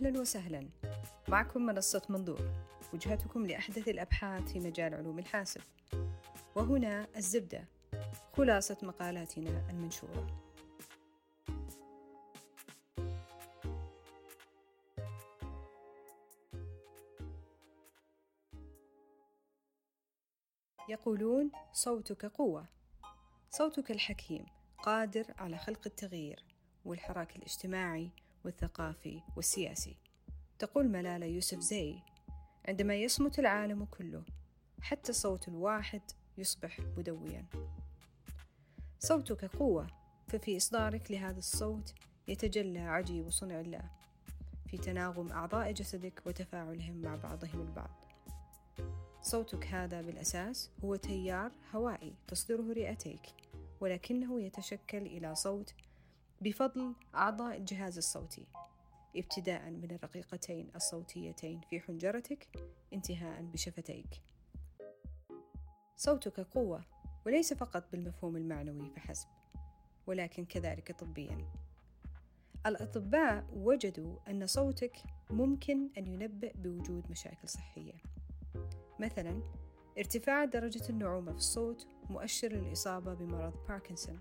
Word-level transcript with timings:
أهلا 0.00 0.20
وسهلا. 0.20 0.68
معكم 1.28 1.66
منصة 1.66 2.02
منظور. 2.08 2.50
وجهتكم 2.94 3.46
لأحدث 3.46 3.88
الأبحاث 3.88 4.52
في 4.52 4.58
مجال 4.58 4.94
علوم 4.94 5.18
الحاسب. 5.18 5.60
وهنا 6.54 7.06
الزبدة 7.16 7.64
خلاصة 8.32 8.76
مقالاتنا 8.82 9.70
المنشورة. 9.70 10.26
يقولون 20.88 21.50
صوتك 21.72 22.26
قوة. 22.26 22.66
صوتك 23.50 23.90
الحكيم. 23.90 24.46
قادر 24.82 25.34
على 25.38 25.58
خلق 25.58 25.80
التغيير 25.86 26.44
والحراك 26.84 27.36
الاجتماعي 27.36 28.10
والثقافي 28.44 29.22
والسياسي. 29.36 29.96
تقول 30.58 30.88
ملالة 30.88 31.26
يوسف 31.26 31.58
زي 31.58 31.98
عندما 32.68 32.94
يصمت 32.94 33.38
العالم 33.38 33.84
كله 33.84 34.24
حتى 34.80 35.10
الصوت 35.10 35.48
الواحد 35.48 36.02
يصبح 36.38 36.80
مدويا. 36.80 37.46
صوتك 38.98 39.44
قوة 39.44 39.86
ففي 40.28 40.56
إصدارك 40.56 41.10
لهذا 41.10 41.38
الصوت 41.38 41.94
يتجلى 42.28 42.80
عجيب 42.80 43.30
صنع 43.30 43.60
الله 43.60 43.90
في 44.66 44.78
تناغم 44.78 45.32
أعضاء 45.32 45.72
جسدك 45.72 46.22
وتفاعلهم 46.26 47.02
مع 47.02 47.16
بعضهم 47.16 47.60
البعض. 47.60 48.10
صوتك 49.22 49.66
هذا 49.66 50.02
بالأساس 50.02 50.70
هو 50.84 50.96
تيار 50.96 51.52
هوائي 51.74 52.14
تصدره 52.28 52.72
رئتيك 52.72 53.20
ولكنه 53.80 54.42
يتشكل 54.42 54.98
إلى 54.98 55.34
صوت 55.34 55.74
بفضل 56.40 56.94
أعضاء 57.14 57.56
الجهاز 57.56 57.96
الصوتي. 57.96 58.46
ابتداء 59.16 59.70
من 59.70 59.90
الرقيقتين 59.90 60.70
الصوتيتين 60.76 61.60
في 61.70 61.80
حنجرتك 61.80 62.48
انتهاء 62.92 63.42
بشفتيك. 63.42 64.22
صوتك 65.96 66.40
قوة 66.40 66.84
وليس 67.26 67.54
فقط 67.54 67.90
بالمفهوم 67.92 68.36
المعنوي 68.36 68.90
فحسب. 68.90 69.28
ولكن 70.06 70.44
كذلك 70.44 70.92
طبيا. 70.92 71.48
الأطباء 72.66 73.46
وجدوا 73.52 74.16
أن 74.28 74.46
صوتك 74.46 74.96
ممكن 75.30 75.90
أن 75.98 76.06
ينبئ 76.06 76.52
بوجود 76.56 77.10
مشاكل 77.10 77.48
صحية. 77.48 77.94
مثلا 79.00 79.42
ارتفاع 79.98 80.44
درجة 80.44 80.88
النعومة 80.90 81.32
في 81.32 81.38
الصوت 81.38 81.86
مؤشر 82.10 82.48
للإصابة 82.48 83.14
بمرض 83.14 83.66
باركنسون. 83.68 84.20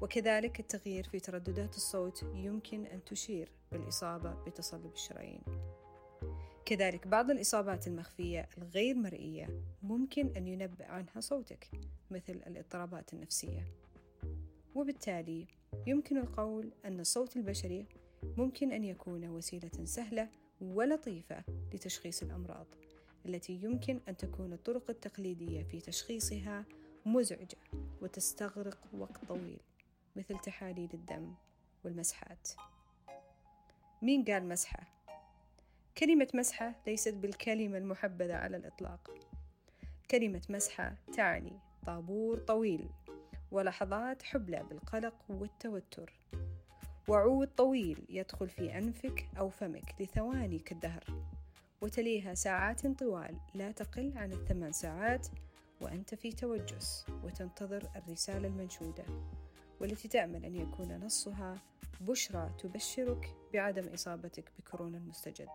وكذلك 0.00 0.60
التغيير 0.60 1.04
في 1.04 1.20
ترددات 1.20 1.76
الصوت 1.76 2.22
يمكن 2.34 2.86
أن 2.86 3.04
تشير 3.04 3.52
بالإصابة 3.72 4.44
بتصلب 4.44 4.92
الشرايين. 4.92 5.42
كذلك 6.64 7.06
بعض 7.06 7.30
الإصابات 7.30 7.86
المخفية 7.86 8.48
الغير 8.58 8.94
مرئية 8.94 9.62
ممكن 9.82 10.36
أن 10.36 10.48
ينبأ 10.48 10.86
عنها 10.86 11.20
صوتك 11.20 11.70
مثل 12.10 12.32
الاضطرابات 12.46 13.12
النفسية. 13.12 13.66
وبالتالي 14.74 15.46
يمكن 15.86 16.18
القول 16.18 16.72
أن 16.84 17.00
الصوت 17.00 17.36
البشري 17.36 17.86
ممكن 18.36 18.72
أن 18.72 18.84
يكون 18.84 19.28
وسيلة 19.28 19.84
سهلة 19.84 20.28
ولطيفة 20.60 21.44
لتشخيص 21.74 22.22
الأمراض 22.22 22.66
التي 23.26 23.52
يمكن 23.52 24.00
أن 24.08 24.16
تكون 24.16 24.52
الطرق 24.52 24.90
التقليدية 24.90 25.62
في 25.62 25.80
تشخيصها 25.80 26.64
مزعجة 27.06 27.58
وتستغرق 28.02 28.78
وقت 28.92 29.24
طويل 29.24 29.60
مثل 30.16 30.38
تحاليل 30.38 30.90
الدم 30.94 31.34
والمسحات. 31.84 32.48
مين 34.02 34.24
قال 34.24 34.48
مسحة؟ 34.48 34.86
كلمة 35.98 36.28
مسحة 36.34 36.74
ليست 36.86 37.14
بالكلمة 37.14 37.78
المحبذة 37.78 38.34
على 38.34 38.56
الإطلاق. 38.56 39.10
كلمة 40.10 40.42
مسحة 40.48 40.94
تعني 41.12 41.58
طابور 41.86 42.38
طويل 42.38 42.88
ولحظات 43.50 44.22
حبلى 44.22 44.62
بالقلق 44.70 45.14
والتوتر. 45.28 46.12
وعود 47.08 47.48
طويل 47.48 48.06
يدخل 48.08 48.48
في 48.48 48.78
أنفك 48.78 49.28
أو 49.38 49.48
فمك 49.48 49.94
لثواني 50.00 50.58
كالدهر 50.58 51.04
وتليها 51.80 52.34
ساعات 52.34 52.86
طوال 52.86 53.36
لا 53.54 53.72
تقل 53.72 54.12
عن 54.16 54.32
الثمان 54.32 54.72
ساعات 54.72 55.28
وأنت 55.82 56.14
في 56.14 56.32
توجس 56.32 57.06
وتنتظر 57.24 57.90
الرسالة 57.96 58.48
المنشودة 58.48 59.04
والتي 59.80 60.08
تأمل 60.08 60.44
أن 60.44 60.56
يكون 60.56 60.96
نصها 61.04 61.58
بشرى 62.00 62.50
تبشرك 62.58 63.34
بعدم 63.52 63.88
إصابتك 63.88 64.52
بكورونا 64.58 64.98
المستجد. 64.98 65.48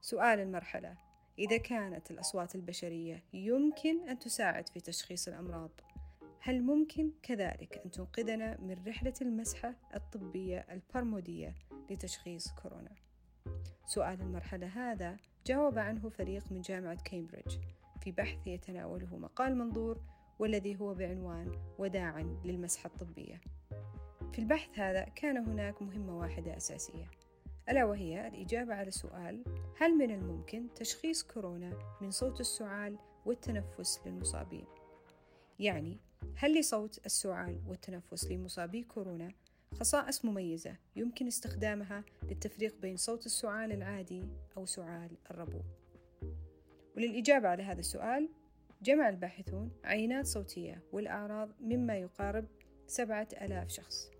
سؤال 0.00 0.40
المرحلة: 0.40 0.96
إذا 1.38 1.56
كانت 1.56 2.10
الأصوات 2.10 2.54
البشرية 2.54 3.22
يمكن 3.32 4.08
أن 4.08 4.18
تساعد 4.18 4.68
في 4.68 4.80
تشخيص 4.80 5.28
الأمراض، 5.28 5.70
هل 6.40 6.62
ممكن 6.62 7.12
كذلك 7.22 7.80
أن 7.84 7.90
تنقذنا 7.90 8.60
من 8.60 8.84
رحلة 8.86 9.14
المسحة 9.22 9.74
الطبية 9.94 10.66
البرمودية 10.70 11.54
لتشخيص 11.90 12.52
كورونا؟ 12.52 12.94
سؤال 13.86 14.20
المرحلة 14.20 14.66
هذا 14.66 15.16
جاوب 15.46 15.78
عنه 15.78 16.08
فريق 16.08 16.52
من 16.52 16.60
جامعة 16.60 17.02
كامبريدج 17.04 17.56
في 18.00 18.12
بحث 18.12 18.46
يتناوله 18.46 19.16
مقال 19.16 19.58
منظور 19.58 20.00
والذي 20.38 20.80
هو 20.80 20.94
بعنوان 20.94 21.52
وداعا 21.78 22.40
للمسحة 22.44 22.86
الطبية 22.86 23.40
في 24.32 24.38
البحث 24.38 24.78
هذا 24.78 25.04
كان 25.04 25.36
هناك 25.36 25.82
مهمة 25.82 26.18
واحدة 26.18 26.56
أساسية 26.56 27.10
ألا 27.68 27.84
وهي 27.84 28.28
الإجابة 28.28 28.74
على 28.74 28.90
سؤال 28.90 29.44
هل 29.78 29.98
من 29.98 30.10
الممكن 30.10 30.74
تشخيص 30.74 31.22
كورونا 31.22 31.78
من 32.00 32.10
صوت 32.10 32.40
السعال 32.40 32.98
والتنفس 33.26 34.00
للمصابين؟ 34.06 34.66
يعني 35.58 35.98
هل 36.36 36.58
لصوت 36.58 37.06
السعال 37.06 37.60
والتنفس 37.66 38.30
لمصابي 38.30 38.82
كورونا 38.82 39.32
خصائص 39.74 40.24
مميزة 40.24 40.76
يمكن 40.96 41.26
استخدامها 41.26 42.04
للتفريق 42.22 42.80
بين 42.80 42.96
صوت 42.96 43.26
السعال 43.26 43.72
العادي 43.72 44.24
أو 44.56 44.66
سعال 44.66 45.10
الربو 45.30 45.60
وللإجابة 46.96 47.48
على 47.48 47.62
هذا 47.62 47.80
السؤال 47.80 48.28
جمع 48.82 49.08
الباحثون 49.08 49.70
عينات 49.84 50.26
صوتية 50.26 50.82
والأعراض 50.92 51.50
مما 51.60 51.96
يقارب 51.96 52.46
سبعة 52.86 53.28
ألاف 53.42 53.70
شخص 53.70 54.10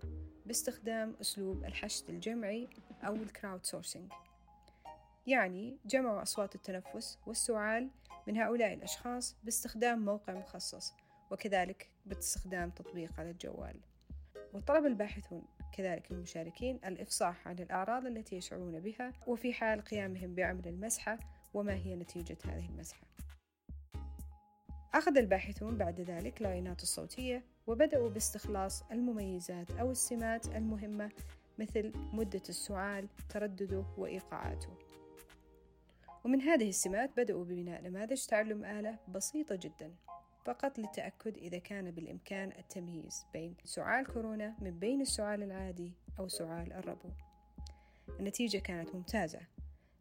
باستخدام 0.45 1.15
أسلوب 1.21 1.65
الحشد 1.65 2.09
الجمعي 2.09 2.67
أو 3.03 3.15
الكراود 3.15 3.65
سورسينج 3.65 4.11
يعني 5.27 5.77
جمعوا 5.85 6.21
أصوات 6.21 6.55
التنفس 6.55 7.19
والسعال 7.25 7.89
من 8.27 8.37
هؤلاء 8.37 8.73
الأشخاص 8.73 9.35
باستخدام 9.43 10.05
موقع 10.05 10.33
مخصص 10.33 10.93
وكذلك 11.31 11.89
باستخدام 12.05 12.69
تطبيق 12.69 13.19
على 13.19 13.29
الجوال. 13.29 13.79
وطلب 14.53 14.85
الباحثون 14.85 15.45
كذلك 15.77 16.11
المشاركين 16.11 16.79
الإفصاح 16.85 17.47
عن 17.47 17.59
الأعراض 17.59 18.05
التي 18.05 18.35
يشعرون 18.35 18.79
بها 18.79 19.13
وفي 19.27 19.53
حال 19.53 19.81
قيامهم 19.81 20.35
بعمل 20.35 20.67
المسحة 20.67 21.19
وما 21.53 21.73
هي 21.73 21.95
نتيجة 21.95 22.37
هذه 22.45 22.69
المسحة. 22.69 23.07
أخذ 24.93 25.17
الباحثون 25.17 25.77
بعد 25.77 26.01
ذلك 26.01 26.41
العينات 26.41 26.83
الصوتية 26.83 27.43
وبدأوا 27.67 28.09
باستخلاص 28.09 28.83
المميزات 28.91 29.71
أو 29.71 29.91
السمات 29.91 30.47
المهمة 30.47 31.11
مثل 31.59 31.91
مدة 31.95 32.41
السعال، 32.49 33.07
تردده 33.29 33.85
وإيقاعاته. 33.97 34.69
ومن 36.25 36.41
هذه 36.41 36.69
السمات 36.69 37.11
بدأوا 37.17 37.45
ببناء 37.45 37.81
نماذج 37.81 38.25
تعلم 38.25 38.65
آلة 38.65 38.99
بسيطة 39.07 39.55
جدا 39.55 39.95
فقط 40.45 40.79
للتأكد 40.79 41.37
إذا 41.37 41.57
كان 41.57 41.91
بالإمكان 41.91 42.51
التمييز 42.51 43.25
بين 43.33 43.55
سعال 43.63 44.05
كورونا 44.05 44.55
من 44.61 44.79
بين 44.79 45.01
السعال 45.01 45.43
العادي 45.43 45.93
أو 46.19 46.27
سعال 46.27 46.73
الربو. 46.73 47.09
النتيجة 48.19 48.57
كانت 48.57 48.95
ممتازة. 48.95 49.39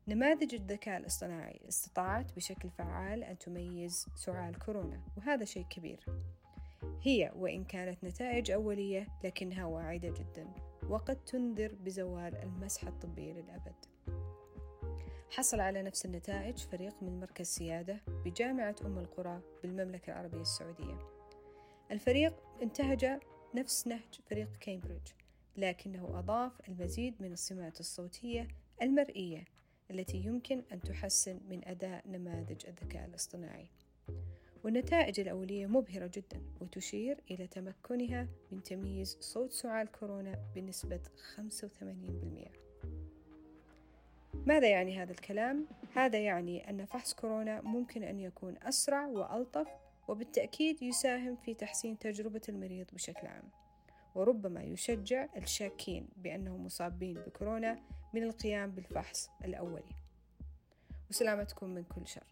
نماذج 0.09 0.55
الذكاء 0.55 0.97
الاصطناعي 0.97 1.61
استطاعت 1.69 2.37
بشكل 2.37 2.71
فعال 2.71 3.25
أن 3.25 3.39
تميز 3.39 4.07
سعال 4.15 4.59
كورونا 4.59 5.01
وهذا 5.17 5.45
شيء 5.45 5.65
كبير. 5.71 6.07
هي 7.03 7.33
وإن 7.37 7.65
كانت 7.65 8.05
نتائج 8.05 8.51
أولية 8.51 9.09
لكنها 9.25 9.65
واعدة 9.65 10.09
جدا 10.09 10.49
وقد 10.89 11.25
تنذر 11.25 11.75
بزوال 11.75 12.37
المسحة 12.37 12.89
الطبية 12.89 13.33
للأبد. 13.33 13.75
حصل 15.31 15.61
على 15.61 15.83
نفس 15.83 16.07
النتائج 16.07 16.59
فريق 16.59 17.03
من 17.03 17.21
مركز 17.21 17.47
سيادة 17.47 18.01
بجامعة 18.07 18.77
أم 18.85 18.99
القرى 18.99 19.41
بالمملكة 19.63 20.11
العربية 20.13 20.41
السعودية. 20.41 20.99
الفريق 21.91 22.35
انتهج 22.63 23.21
نفس 23.55 23.87
نهج 23.87 24.21
فريق 24.31 24.57
كامبريدج 24.61 25.09
لكنه 25.57 26.19
أضاف 26.19 26.69
المزيد 26.69 27.23
من 27.23 27.33
السمات 27.33 27.81
الصوتية 27.81 28.49
المرئية 28.83 29.45
التي 29.91 30.17
يمكن 30.17 30.63
أن 30.73 30.81
تحسن 30.81 31.41
من 31.49 31.69
أداء 31.69 32.09
نماذج 32.09 32.67
الذكاء 32.67 33.05
الاصطناعي. 33.05 33.67
والنتائج 34.65 35.21
الأولية 35.21 35.67
مبهرة 35.67 36.11
جدا 36.15 36.43
وتشير 36.61 37.21
إلى 37.31 37.47
تمكنها 37.47 38.29
من 38.53 38.63
تمييز 38.63 39.17
صوت 39.21 39.53
سعال 39.53 39.93
كورونا 39.93 40.39
بنسبة 40.55 41.01
85% 41.37 42.67
ماذا 44.47 44.69
يعني 44.69 45.03
هذا 45.03 45.13
الكلام؟ 45.13 45.67
هذا 45.95 46.19
يعني 46.19 46.71
أن 46.71 46.85
فحص 46.85 47.15
كورونا 47.15 47.61
ممكن 47.61 48.03
أن 48.03 48.21
يكون 48.21 48.55
أسرع 48.63 49.07
وألطف 49.07 49.69
وبالتأكيد 50.09 50.83
يساهم 50.83 51.37
في 51.37 51.55
تحسين 51.55 51.99
تجربة 51.99 52.41
المريض 52.49 52.87
بشكل 52.93 53.27
عام. 53.27 53.45
وربما 54.17 54.63
يشجع 54.63 55.27
الشاكين 55.37 56.09
بأنهم 56.17 56.65
مصابين 56.65 57.15
بكورونا 57.15 57.79
من 58.15 58.23
القيام 58.23 58.71
بالفحص 58.71 59.31
الأولي. 59.45 59.95
وسلامتكم 61.11 61.71
من 61.71 61.85
كل 61.85 62.07
شر. 62.07 62.27